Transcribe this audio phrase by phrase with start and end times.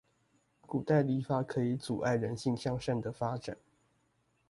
[0.61, 3.55] 古代禮法可以阻礙人性向上的發展